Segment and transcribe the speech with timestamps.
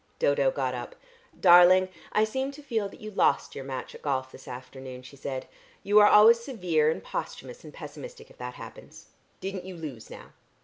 [0.17, 0.95] Dodo got up.
[1.39, 5.15] "Darling, I seem to feel that you lost your match at golf this afternoon," she
[5.15, 5.45] said.
[5.83, 9.09] "You are always severe and posthumous and pessimistic if that happens.
[9.41, 10.31] Didn't you lose, now?"